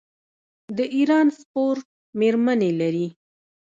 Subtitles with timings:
[0.77, 1.85] د ایران سپورټ
[2.19, 3.07] میرمنې لري.